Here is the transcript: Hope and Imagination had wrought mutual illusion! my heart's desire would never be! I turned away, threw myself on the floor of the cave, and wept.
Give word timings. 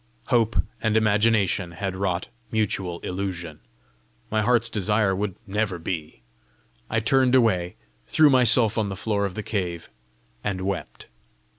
Hope 0.29 0.55
and 0.81 0.97
Imagination 0.97 1.73
had 1.73 1.95
wrought 1.95 2.27
mutual 2.51 3.01
illusion! 3.01 3.59
my 4.31 4.41
heart's 4.41 4.67
desire 4.67 5.15
would 5.15 5.35
never 5.45 5.77
be! 5.77 6.23
I 6.89 6.99
turned 6.99 7.35
away, 7.35 7.75
threw 8.07 8.31
myself 8.31 8.79
on 8.79 8.89
the 8.89 8.95
floor 8.95 9.25
of 9.25 9.35
the 9.35 9.43
cave, 9.43 9.91
and 10.43 10.61
wept. 10.61 11.05